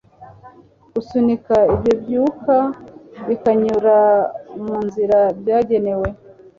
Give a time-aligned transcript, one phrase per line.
[0.93, 2.57] gusunika ibyo byuka
[3.27, 3.97] bikanyura
[4.63, 6.07] mu nzira byagenewe.